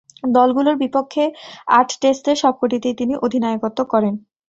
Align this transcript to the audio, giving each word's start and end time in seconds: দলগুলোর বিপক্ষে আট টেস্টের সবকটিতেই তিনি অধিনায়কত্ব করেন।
দলগুলোর 0.35 0.75
বিপক্ষে 0.83 1.23
আট 1.71 1.89
টেস্টের 2.01 2.37
সবকটিতেই 2.43 2.95
তিনি 2.99 3.13
অধিনায়কত্ব 3.25 3.79
করেন। 3.93 4.13